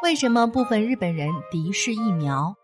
[0.00, 2.54] 为什么部分日本人敌视疫苗？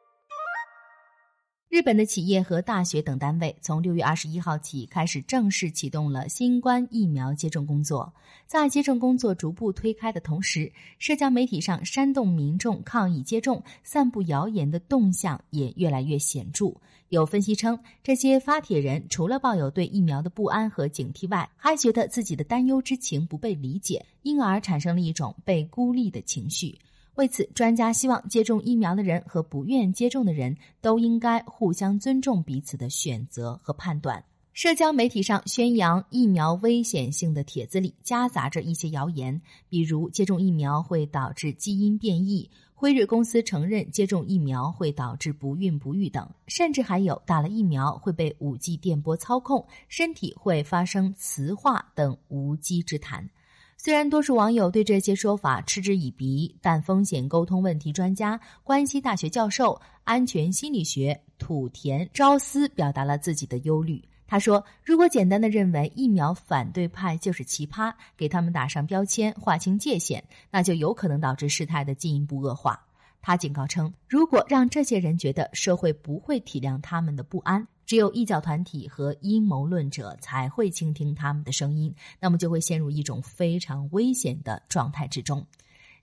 [1.69, 8.15] 日本的企业和大学等单位从六月二十一号起开始正式启动了新冠疫苗接种工作。
[8.47, 16.73] 在接种工作逐步推开的同时，社交媒体上煽动民众抗议接种、散布谣言的动向也越来越显著。
[17.09, 26.79] 有分析称，这些发帖人除了抱有对疫苗的不安和警惕外，还觉得自己的担忧之情不被理解，因而产生了一种被孤立的情绪。
[27.15, 34.23] 为此，专家希望接种疫苗的人和不愿接种的人都应该互相尊重彼此的选择和判断。
[34.53, 53.29] 社交媒体上宣扬疫苗危险性的帖子里夹杂着一些谣言，比如接种疫苗会导致基因变异，辉瑞公司承认接种疫苗会导致不孕不育等，甚至还有打了疫苗会被五 G 电波操控，身体会发生磁化等无稽之谈。
[53.77, 64.03] 虽然多数网友对这些说法嗤之以鼻，但风险沟通问题专家、关西大学教授、安全心理学土田昭司表达了自己的忧虑。
[64.27, 72.81] 他说：“如果简单的认为疫苗反对派就是奇葩，给他们打上标签、划清界限，那就有可能导致事态的进一步恶化。”
[73.27, 85.43] 他警告称，如果让这些人觉得社会不会体谅他们的不安，只有异教团体和阴谋论者才会倾听他们的声音，那么就会陷入一种非常危险的状态之中。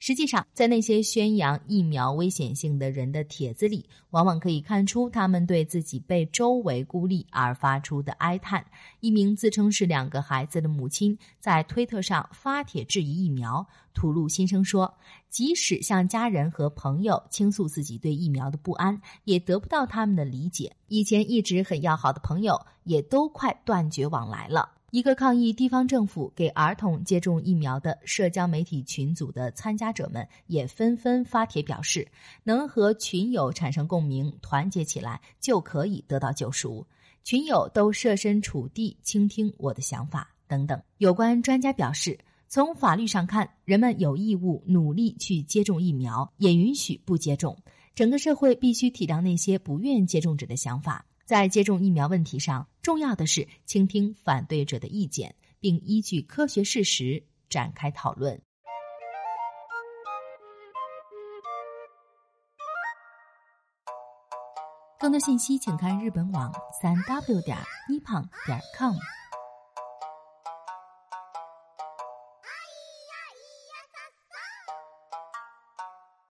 [0.03, 8.65] 实际上，在那些宣扬疫苗危险性的人的帖子里，往往可以看出他们对自己被周围孤立而发出的哀叹。
[8.99, 13.63] 一名自称是两个孩子的母亲在推特上发帖质疑疫苗，
[13.93, 14.91] 吐露心声说
[15.29, 20.75] ：“即使向家人和朋友倾诉自己对疫苗的不安，也得不到他们的理解。
[20.87, 32.05] 以前一直很要好的朋友，也都快断绝往来了。”一个抗议地方政府给儿童接种疫苗的社交媒体群组的参加者们也纷纷发帖表示，
[32.43, 36.85] 能和群友产生共鸣，团结起来就可以得到救赎。
[37.23, 40.81] 群友都设身处地倾听我的想法等等。
[40.97, 42.19] 有关专家表示，
[42.49, 47.57] 从法律上看，人们有义务努力去接种疫苗，也允许不接种。
[47.95, 51.05] 整个社会必须体谅那些不愿接种者的想法。
[51.23, 58.41] 在接种疫苗问题上，重要的是倾听反对者的意见，并依据科学事实展开讨论。
[64.99, 67.57] 更多信息，请看日本网三 w 点
[67.89, 68.95] nippon 点 com。